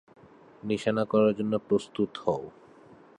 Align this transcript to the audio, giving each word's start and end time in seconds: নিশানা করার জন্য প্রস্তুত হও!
নিশানা 0.63 1.03
করার 1.05 1.31
জন্য 1.39 1.53
প্রস্তুত 1.67 2.11
হও! 2.17 2.43